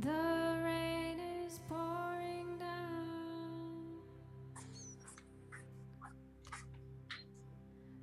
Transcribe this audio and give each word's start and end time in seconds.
The 0.00 0.56
rain 0.64 1.20
is 1.44 1.60
pouring 1.68 2.56
down. 2.58 4.00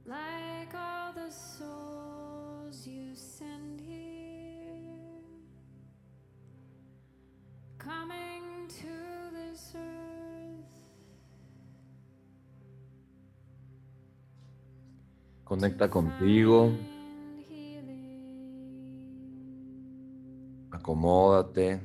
Like 0.05 0.75
all 0.75 1.11
the 1.13 1.31
souls 1.31 2.85
you 2.85 3.15
send 3.15 3.81
here. 3.81 4.77
Coming 7.79 8.67
to 8.67 9.31
this 9.33 9.73
earth. 9.75 10.75
Conecta 15.45 15.89
contigo, 15.89 16.77
acomódate. 20.87 21.81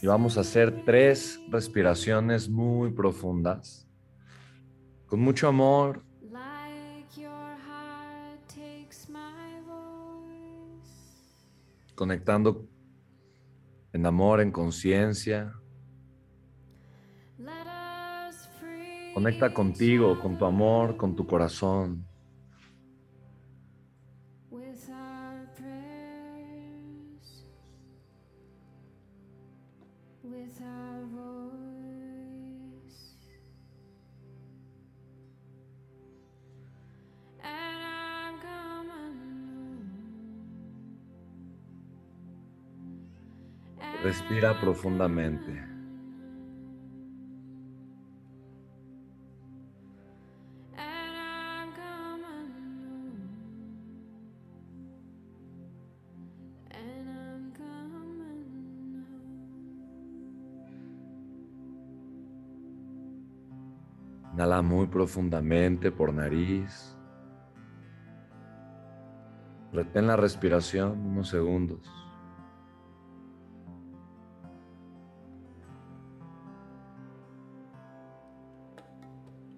Y 0.00 0.06
vamos 0.06 0.38
a 0.38 0.40
hacer 0.40 0.84
tres 0.86 1.38
respiraciones 1.50 2.48
muy 2.48 2.90
profundas. 2.92 3.86
Con 5.06 5.20
mucho 5.20 5.48
amor, 5.48 6.02
conectando 11.94 12.66
en 13.92 14.06
amor, 14.06 14.40
en 14.40 14.50
conciencia. 14.50 15.52
Conecta 19.12 19.52
contigo, 19.52 20.18
con 20.20 20.38
tu 20.38 20.46
amor, 20.46 20.96
con 20.96 21.14
tu 21.14 21.26
corazón. 21.26 22.13
Coming 57.56 58.12
home. 59.08 59.32
Inhala 64.34 64.60
muy 64.60 64.86
profundamente 64.86 65.90
por 65.90 66.12
nariz. 66.12 66.94
Retén 69.72 70.06
la 70.08 70.16
respiración 70.16 71.00
unos 71.06 71.30
segundos. 71.30 72.03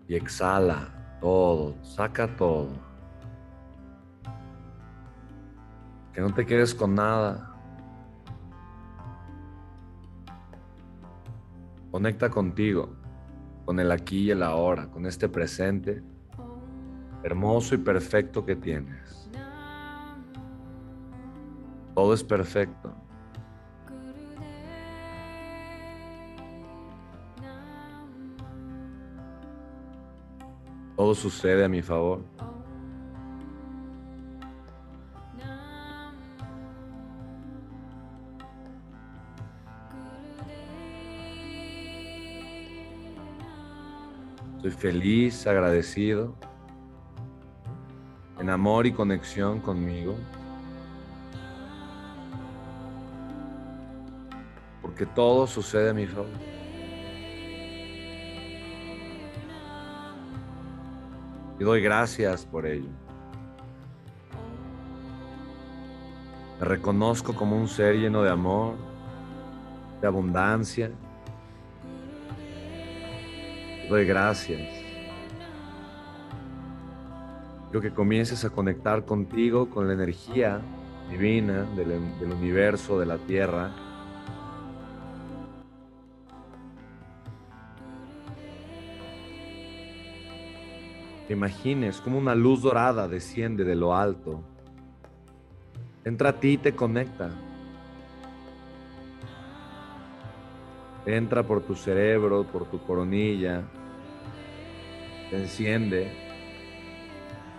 Y 0.08 0.14
exhala 0.14 1.18
todo, 1.20 1.76
saca 1.82 2.36
todo. 2.36 2.68
Que 6.12 6.20
no 6.20 6.32
te 6.32 6.46
quedes 6.46 6.74
con 6.74 6.94
nada. 6.94 7.52
Conecta 11.90 12.28
contigo, 12.31 12.91
con 13.64 13.81
el 13.81 13.91
aquí 13.91 14.25
y 14.25 14.31
el 14.31 14.42
ahora, 14.42 14.88
con 14.91 15.06
este 15.06 15.28
presente 15.28 16.03
hermoso 17.26 17.75
y 17.75 17.78
perfecto 17.78 18.44
que 18.44 18.54
tienes. 18.54 19.28
Todo 21.94 22.14
es 22.14 22.22
perfecto. 22.22 22.94
Todo 30.96 31.14
sucede 31.14 31.62
a 31.62 31.68
mi 31.68 31.82
favor. 31.82 32.24
Estoy 44.56 44.70
feliz, 44.70 45.46
agradecido, 45.46 46.34
en 48.40 48.48
amor 48.48 48.86
y 48.86 48.92
conexión 48.92 49.60
conmigo. 49.60 50.16
Porque 54.80 55.04
todo 55.04 55.46
sucede 55.46 55.90
a 55.90 55.92
mi 55.92 56.06
favor. 56.06 56.56
Y 61.59 61.65
doy 61.65 61.81
gracias 61.81 62.44
por 62.44 62.67
ello. 62.67 62.89
Me 66.61 66.67
reconozco 66.67 67.34
como 67.34 67.56
un 67.56 67.69
ser 67.69 67.97
lleno 67.97 68.22
de 68.22 68.31
amor, 68.31 68.75
de 70.00 70.06
abundancia. 70.06 70.91
Doy 73.89 74.06
gracias. 74.06 74.61
Quiero 77.67 77.81
que 77.81 77.93
comiences 77.93 78.44
a 78.44 78.50
conectar 78.50 79.05
contigo, 79.05 79.69
con 79.69 79.87
la 79.87 79.94
energía 79.94 80.61
divina 81.11 81.67
del 81.77 82.33
universo, 82.33 82.99
de 82.99 83.06
la 83.06 83.19
tierra. 83.19 83.71
Te 91.26 91.32
imagines 91.32 92.00
como 92.00 92.19
una 92.19 92.37
luz 92.37 92.62
dorada 92.62 93.09
desciende 93.09 93.64
de 93.64 93.75
lo 93.75 93.97
alto. 93.97 94.42
Entra 96.04 96.28
a 96.28 96.32
ti 96.38 96.50
y 96.50 96.59
te 96.59 96.76
conecta. 96.76 97.31
Entra 101.04 101.42
por 101.42 101.62
tu 101.62 101.75
cerebro, 101.75 102.44
por 102.44 102.66
tu 102.66 102.81
coronilla. 102.81 103.62
Te 105.31 105.37
enciende. 105.37 106.12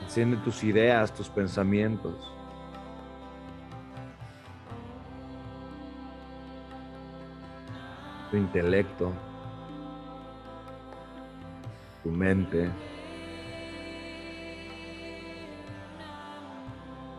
Enciende 0.01 0.37
tus 0.37 0.63
ideas, 0.63 1.13
tus 1.13 1.27
pensamientos. 1.27 2.15
Tu 8.31 8.37
intelecto. 8.37 9.11
Tu 12.03 12.09
mente. 12.09 12.71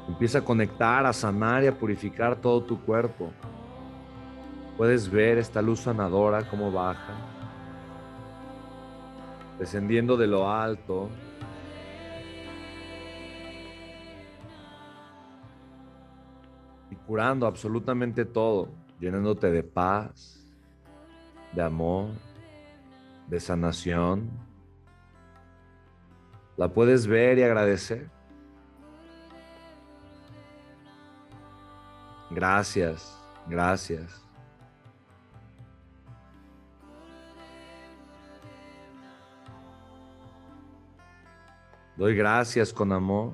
Empieza 0.09 0.39
a 0.39 0.45
conectar, 0.45 1.05
a 1.05 1.13
sanar 1.13 1.63
y 1.63 1.67
a 1.67 1.79
purificar 1.79 2.37
todo 2.37 2.63
tu 2.63 2.81
cuerpo. 2.81 3.31
Puedes 4.79 5.11
ver 5.11 5.37
esta 5.39 5.61
luz 5.61 5.81
sanadora 5.81 6.49
cómo 6.49 6.73
baja, 6.73 7.13
descendiendo 9.59 10.17
de 10.17 10.27
lo 10.27 10.51
alto. 10.51 11.11
Y 16.91 16.95
curando 16.95 17.47
absolutamente 17.47 18.25
todo, 18.25 18.71
llenándote 18.99 19.51
de 19.51 19.63
paz, 19.63 20.43
de 21.53 21.63
amor, 21.63 22.11
de 23.27 23.41
sanación. 23.41 24.31
La 26.57 26.73
puedes 26.73 27.07
ver 27.07 27.39
y 27.39 27.43
agradecer. 27.43 28.18
Gracias, 32.39 33.19
gracias. 33.49 34.25
Doy 41.97 42.15
gracias 42.15 42.73
con 42.73 42.93
amor. 42.93 43.33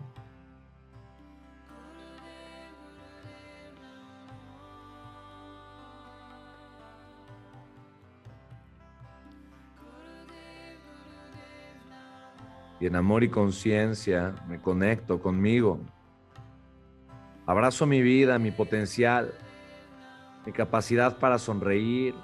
Y 12.80 12.86
en 12.86 12.96
amor 12.96 13.22
y 13.22 13.28
conciencia 13.28 14.34
me 14.48 14.58
conecto 14.58 15.20
conmigo, 15.20 15.78
Abrazo 17.46 17.85
mi 17.87 18.00
vida, 18.00 18.38
mi 18.38 18.50
potencial, 18.50 19.35
mi 20.46 20.52
capacidad 20.52 21.19
para 21.19 21.38
sonreír, 21.38 22.14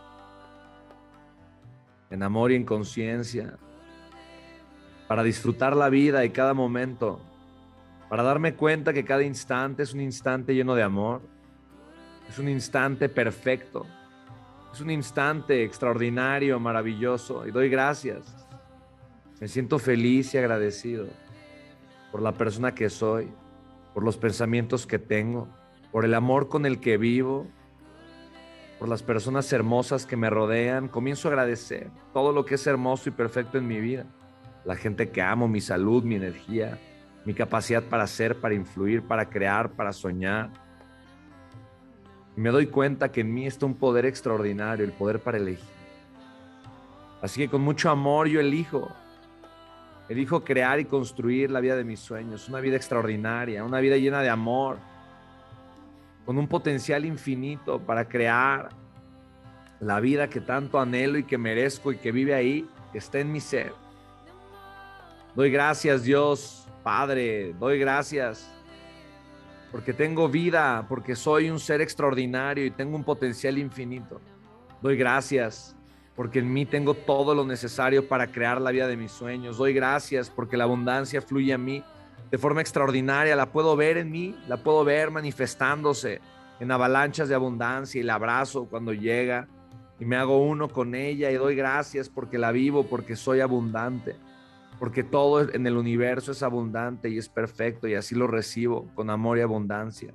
en 2.09 2.23
amor 2.23 2.53
y 2.53 2.55
en 2.55 2.65
conciencia, 2.65 3.59
para 5.09 5.23
disfrutar 5.23 5.77
la 5.77 5.91
vida 5.91 6.25
y 6.25 6.31
cada 6.31 6.55
momento, 6.55 7.21
para 8.09 8.23
darme 8.23 8.55
cuenta 8.55 8.95
que 8.95 9.05
cada 9.05 9.23
instante 9.23 9.83
es 9.83 9.93
un 9.93 10.01
instante 10.01 10.55
lleno 10.55 10.75
de 10.75 10.83
amor, 10.83 11.21
es 12.27 12.39
un 12.39 12.49
instante 12.49 13.11
perfecto, 13.11 13.87
es 14.73 14.81
un 14.81 14.91
instante 14.91 15.65
extraordinario, 15.65 16.59
maravilloso, 16.59 17.47
y 17.47 17.51
doy 17.51 17.69
gracias. 17.69 18.25
Me 19.39 19.49
siento 19.49 19.79
feliz 19.79 20.33
y 20.33 20.39
agradecido 20.39 21.09
por 22.11 22.23
la 22.23 22.33
persona 22.33 22.75
que 22.75 22.89
soy, 22.89 23.29
por 24.01 24.07
los 24.07 24.17
pensamientos 24.17 24.87
que 24.87 24.99
tengo, 24.99 25.47
por 25.93 26.07
el 26.07 26.15
amor 26.15 26.49
con 26.49 26.65
el 26.65 26.81
que 26.81 26.97
vivo, 26.97 27.47
por 28.79 28.89
las 28.89 29.03
personas 29.03 29.53
hermosas 29.53 30.07
que 30.07 30.17
me 30.17 30.31
rodean. 30.31 30.89
Comienzo 30.89 31.29
a 31.29 31.33
agradecer 31.33 31.91
todo 32.15 32.33
lo 32.33 32.47
que 32.47 32.55
es 32.55 32.67
hermoso 32.67 33.11
y 33.11 33.13
perfecto 33.13 33.59
en 33.59 33.67
mi 33.67 33.79
vida. 33.79 34.07
La 34.65 34.75
gente 34.75 35.11
que 35.11 35.21
amo, 35.21 35.49
mi 35.49 35.61
salud, 35.61 36.03
mi 36.03 36.15
energía, 36.15 36.79
mi 37.27 37.35
capacidad 37.35 37.83
para 37.83 38.07
ser, 38.07 38.41
para 38.41 38.55
influir, 38.55 39.03
para 39.03 39.29
crear, 39.29 39.73
para 39.73 39.93
soñar. 39.93 40.49
Me 42.37 42.49
doy 42.49 42.69
cuenta 42.69 43.13
que 43.13 43.21
en 43.21 43.35
mí 43.35 43.47
está 43.47 43.67
un 43.67 43.75
poder 43.75 44.07
extraordinario, 44.07 44.83
el 44.83 44.93
poder 44.93 45.21
para 45.21 45.37
elegir. 45.37 45.69
Así 47.21 47.39
que 47.39 47.51
con 47.51 47.61
mucho 47.61 47.91
amor 47.91 48.29
yo 48.29 48.41
elijo 48.41 48.89
Elijo 50.11 50.43
crear 50.43 50.81
y 50.81 50.87
construir 50.87 51.53
la 51.53 51.61
vida 51.61 51.77
de 51.77 51.85
mis 51.85 52.01
sueños, 52.01 52.49
una 52.49 52.59
vida 52.59 52.75
extraordinaria, 52.75 53.63
una 53.63 53.79
vida 53.79 53.97
llena 53.97 54.23
de 54.23 54.29
amor, 54.29 54.79
con 56.27 56.37
un 56.37 56.49
potencial 56.49 57.05
infinito 57.05 57.79
para 57.79 58.09
crear 58.09 58.71
la 59.79 60.01
vida 60.01 60.29
que 60.29 60.41
tanto 60.41 60.81
anhelo 60.81 61.17
y 61.17 61.23
que 61.23 61.39
merezco 61.39 61.93
y 61.93 61.97
que 61.97 62.11
vive 62.11 62.35
ahí, 62.35 62.69
que 62.91 62.99
está 62.99 63.21
en 63.21 63.31
mi 63.31 63.39
ser. 63.39 63.73
Doy 65.37 65.49
gracias 65.53 66.03
Dios, 66.03 66.67
Padre, 66.83 67.55
doy 67.61 67.79
gracias 67.79 68.53
porque 69.71 69.93
tengo 69.93 70.29
vida, 70.29 70.87
porque 70.89 71.15
soy 71.15 71.51
un 71.51 71.61
ser 71.61 71.81
extraordinario 71.81 72.67
y 72.67 72.73
tengo 72.73 72.97
un 72.97 73.05
potencial 73.05 73.59
infinito. 73.59 74.21
Doy 74.83 74.97
gracias 74.97 75.77
porque 76.17 76.41
en 76.41 76.53
mí 76.53 76.67
tengo 76.67 76.95
todo 76.95 77.35
lo 77.35 77.45
necesario 77.45 78.09
para 78.09 78.27
crear 78.27 78.61
la 78.61 78.71
vida 78.71 78.87
de 78.87 78.97
mis 78.97 79.13
sueños. 79.13 79.59
Doy 79.59 79.73
gracias 79.73 80.31
porque 80.31 80.57
la 80.57 80.65
abundancia 80.65 81.23
fluye 81.23 81.53
a 81.53 81.59
mí 81.59 81.83
de 82.31 82.39
forma 82.39 82.61
extraordinaria. 82.61 83.37
La 83.37 83.53
puedo 83.53 83.77
ver 83.77 83.97
en 83.97 84.11
mí, 84.11 84.37
la 84.49 84.59
puedo 84.59 84.85
ver 84.85 85.11
manifestándose 85.11 86.21
en 86.61 86.71
avalanchas 86.71 87.29
de 87.29 87.35
abundancia 87.35 88.01
y 88.01 88.05
la 88.05 88.15
abrazo 88.15 88.67
cuando 88.67 88.93
llega 88.93 89.49
y 89.99 90.05
me 90.05 90.17
hago 90.17 90.43
uno 90.43 90.69
con 90.69 90.95
ella 90.95 91.31
y 91.31 91.35
doy 91.35 91.55
gracias 91.55 92.09
porque 92.09 92.39
la 92.39 92.53
vivo, 92.53 92.87
porque 92.87 93.17
soy 93.17 93.41
abundante, 93.41 94.17
porque 94.79 95.05
todo 95.05 95.53
en 95.53 95.67
el 95.67 95.77
universo 95.77 96.33
es 96.33 96.43
abundante 96.43 97.11
y 97.11 97.19
es 97.19 97.29
perfecto 97.29 97.87
y 97.87 97.95
así 97.95 98.15
lo 98.15 98.27
recibo 98.27 98.89
con 98.95 99.11
amor 99.11 99.39
y 99.39 99.43
abundancia. 99.43 100.15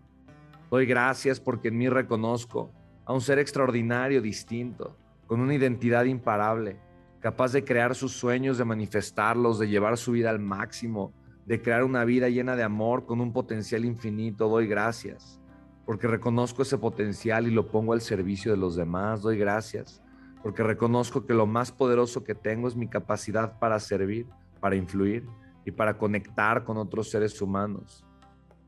Doy 0.71 0.87
gracias 0.87 1.39
porque 1.39 1.67
en 1.67 1.77
mí 1.77 1.87
reconozco 1.87 2.71
a 3.05 3.13
un 3.13 3.21
ser 3.21 3.37
extraordinario, 3.37 4.21
distinto, 4.21 4.97
con 5.27 5.39
una 5.39 5.53
identidad 5.53 6.05
imparable, 6.05 6.79
capaz 7.19 7.51
de 7.51 7.63
crear 7.63 7.95
sus 7.95 8.13
sueños, 8.13 8.57
de 8.57 8.65
manifestarlos, 8.65 9.59
de 9.59 9.67
llevar 9.67 9.97
su 9.97 10.11
vida 10.11 10.29
al 10.29 10.39
máximo, 10.39 11.13
de 11.45 11.61
crear 11.61 11.83
una 11.83 12.05
vida 12.05 12.29
llena 12.29 12.55
de 12.55 12.63
amor 12.63 13.05
con 13.05 13.21
un 13.21 13.33
potencial 13.33 13.85
infinito. 13.85 14.47
Doy 14.47 14.67
gracias, 14.67 15.39
porque 15.85 16.07
reconozco 16.07 16.61
ese 16.61 16.77
potencial 16.77 17.47
y 17.47 17.51
lo 17.51 17.67
pongo 17.67 17.93
al 17.93 18.01
servicio 18.01 18.51
de 18.51 18.57
los 18.57 18.75
demás. 18.75 19.21
Doy 19.21 19.37
gracias, 19.37 20.01
porque 20.43 20.63
reconozco 20.63 21.25
que 21.25 21.33
lo 21.33 21.45
más 21.47 21.71
poderoso 21.71 22.23
que 22.23 22.35
tengo 22.35 22.67
es 22.67 22.75
mi 22.75 22.87
capacidad 22.87 23.57
para 23.59 23.79
servir, 23.79 24.27
para 24.59 24.75
influir 24.75 25.25
y 25.65 25.71
para 25.71 25.97
conectar 25.97 26.63
con 26.63 26.77
otros 26.77 27.09
seres 27.09 27.41
humanos. 27.41 28.05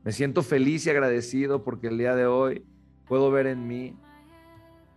Me 0.04 0.12
siento 0.12 0.42
feliz 0.42 0.86
y 0.86 0.90
agradecido 0.90 1.62
porque 1.64 1.88
el 1.88 1.98
día 1.98 2.14
de 2.14 2.26
hoy 2.26 2.64
puedo 3.06 3.30
ver 3.30 3.46
en 3.46 3.66
mí 3.66 3.96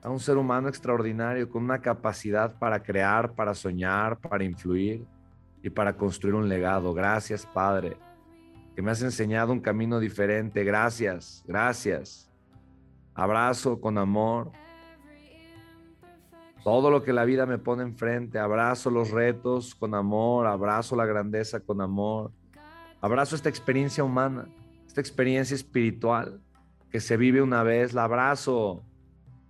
a 0.01 0.09
un 0.09 0.19
ser 0.19 0.38
humano 0.38 0.68
extraordinario 0.68 1.50
con 1.50 1.63
una 1.63 1.80
capacidad 1.80 2.57
para 2.57 2.81
crear, 2.81 3.33
para 3.33 3.53
soñar, 3.53 4.18
para 4.18 4.44
influir 4.44 5.06
y 5.62 5.69
para 5.69 5.95
construir 5.95 6.36
un 6.36 6.50
legado. 6.50 6.94
Gracias, 6.94 7.45
Padre, 7.45 7.98
que 8.75 8.81
me 8.81 8.92
has 8.92 9.01
enseñado 9.03 9.51
un 9.51 9.59
camino 9.59 10.00
diferente. 10.00 10.63
Gracias, 10.63 11.44
gracias. 11.48 12.31
Abrazo 13.13 13.80
con 13.80 13.98
amor. 13.98 14.51
Todo 16.63 16.89
lo 16.89 17.03
que 17.03 17.13
la 17.13 17.25
vida 17.25 17.45
me 17.45 17.57
pone 17.57 17.83
enfrente, 17.83 18.39
abrazo 18.39 18.89
los 18.89 19.12
retos 19.12 19.75
con 19.75 19.95
amor, 19.95 20.45
abrazo 20.45 20.95
la 20.95 21.06
grandeza 21.06 21.59
con 21.59 21.81
amor, 21.81 22.31
abrazo 23.01 23.36
esta 23.36 23.50
experiencia 23.50 24.03
humana, 24.03 24.48
esta 24.86 25.01
experiencia 25.01 25.56
espiritual 25.56 26.39
que 26.92 27.00
se 27.00 27.18
vive 27.18 27.42
una 27.42 27.63
vez, 27.63 27.94
la 27.94 28.03
abrazo 28.03 28.83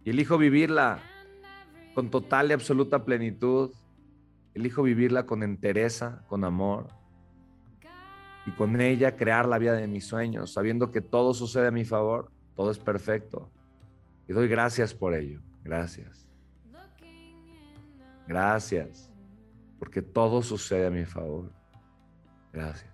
y 0.03 0.09
elijo 0.09 0.38
vivirla 0.38 1.00
con 1.94 2.09
total 2.09 2.50
y 2.50 2.53
absoluta 2.53 3.06
plenitud. 3.06 3.71
Elijo 4.53 4.83
vivirla 4.83 5.25
con 5.25 5.44
entereza, 5.44 6.24
con 6.27 6.44
amor. 6.44 6.88
Y 8.45 8.51
con 8.51 8.81
ella 8.81 9.15
crear 9.15 9.48
la 9.48 9.59
vida 9.59 9.74
de 9.74 9.88
mis 9.88 10.06
sueños, 10.06 10.53
sabiendo 10.53 10.92
que 10.92 11.01
todo 11.01 11.33
sucede 11.33 11.68
a 11.68 11.71
mi 11.71 11.86
favor, 11.86 12.31
todo 12.56 12.71
es 12.71 12.80
perfecto. 12.80 13.51
Y 14.27 14.33
doy 14.33 14.48
gracias 14.48 14.94
por 14.94 15.13
ello. 15.13 15.42
Gracias. 15.63 16.27
Gracias. 18.27 19.12
Porque 19.77 20.01
todo 20.01 20.42
sucede 20.42 20.88
a 20.88 20.92
mi 20.92 21.06
favor. 21.06 21.51
Gracias. 22.51 22.92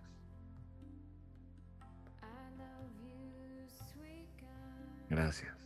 Gracias. 5.10 5.57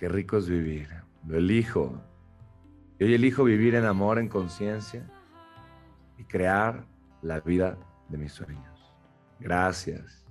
Qué 0.00 0.08
rico 0.08 0.38
es 0.38 0.48
vivir. 0.48 0.88
Lo 1.26 1.36
elijo. 1.36 2.02
Yo 2.98 3.06
elijo 3.06 3.44
vivir 3.44 3.74
en 3.74 3.84
amor, 3.84 4.18
en 4.18 4.28
conciencia 4.28 5.06
y 6.16 6.24
crear 6.24 6.86
la 7.20 7.40
vida 7.40 7.76
de 8.08 8.16
mis 8.16 8.32
sueños. 8.32 8.94
Gracias. 9.38 10.24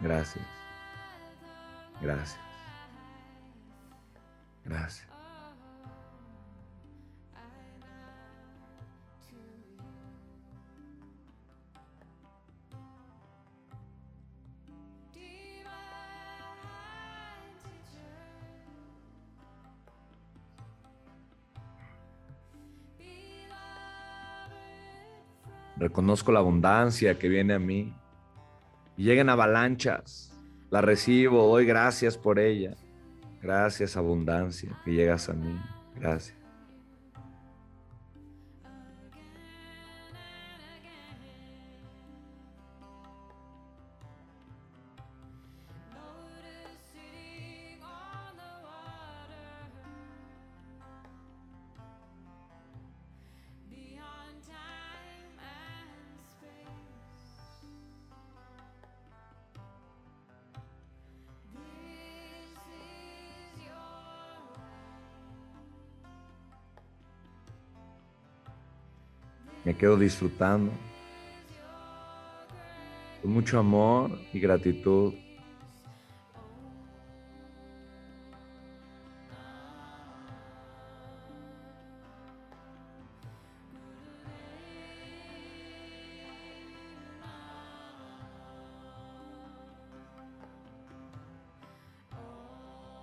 Gracias. 0.00 0.44
Gracias. 2.02 2.40
Gracias. 4.64 5.09
Reconozco 25.80 26.30
la 26.30 26.40
abundancia 26.40 27.18
que 27.18 27.30
viene 27.30 27.54
a 27.54 27.58
mí. 27.58 27.94
Llegan 28.98 29.30
avalanchas. 29.30 30.30
La 30.70 30.82
recibo, 30.82 31.48
doy 31.48 31.64
gracias 31.64 32.18
por 32.18 32.38
ella. 32.38 32.76
Gracias, 33.40 33.96
abundancia, 33.96 34.78
que 34.84 34.92
llegas 34.92 35.30
a 35.30 35.32
mí. 35.32 35.58
Gracias. 35.96 36.39
me 69.64 69.76
quedo 69.76 69.96
disfrutando. 69.96 70.72
Con 73.22 73.32
mucho 73.32 73.58
amor 73.58 74.18
y 74.32 74.40
gratitud. 74.40 75.14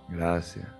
Gracias. 0.08 0.77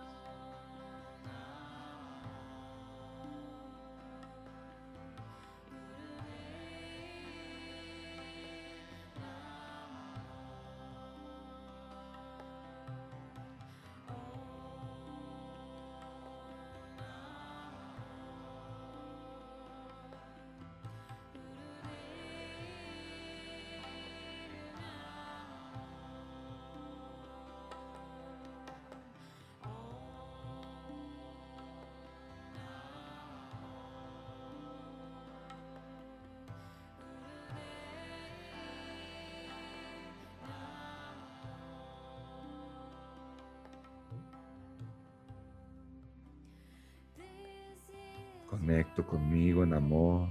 Conecto 48.69 49.07
conmigo 49.07 49.65
en 49.65 49.73
amor. 49.73 50.29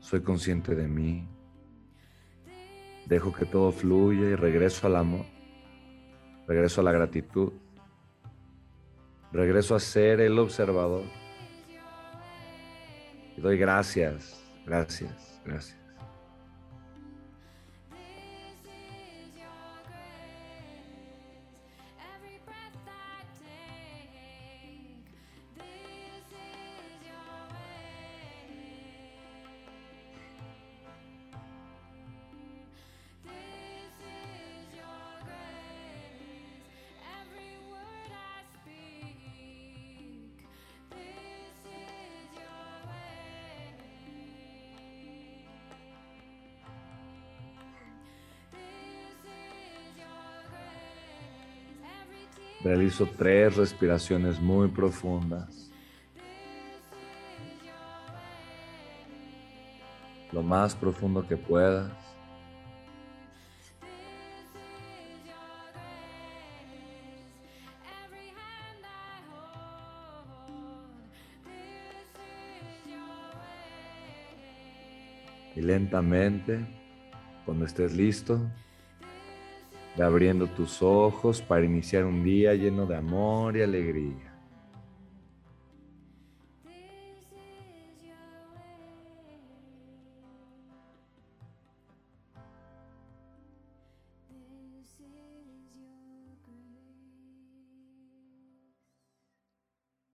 Soy 0.00 0.22
consciente 0.22 0.74
de 0.74 0.88
mí. 0.88 1.24
Dejo 3.06 3.32
que 3.32 3.44
todo 3.44 3.70
fluya 3.70 4.30
y 4.30 4.34
regreso 4.34 4.88
al 4.88 4.96
amor. 4.96 5.24
Regreso 6.48 6.80
a 6.80 6.84
la 6.84 6.90
gratitud. 6.90 7.52
Regreso 9.30 9.76
a 9.76 9.78
ser 9.78 10.20
el 10.20 10.36
observador. 10.40 11.04
Y 13.36 13.40
doy 13.40 13.56
gracias, 13.56 14.44
gracias, 14.66 15.40
gracias. 15.44 15.85
Realizo 52.62 53.06
tres 53.16 53.56
respiraciones 53.56 54.40
muy 54.40 54.68
profundas. 54.68 55.70
Lo 60.32 60.42
más 60.42 60.74
profundo 60.74 61.26
que 61.26 61.36
puedas. 61.36 61.92
Y 75.54 75.62
lentamente, 75.62 76.66
cuando 77.46 77.64
estés 77.64 77.96
listo, 77.96 78.40
ve 79.96 80.04
abriendo 80.04 80.46
tus 80.46 80.82
ojos 80.82 81.40
para 81.42 81.64
iniciar 81.64 82.04
un 82.04 82.22
día 82.22 82.54
lleno 82.54 82.86
de 82.86 82.96
amor 82.96 83.56
y 83.56 83.62
alegría. 83.62 84.25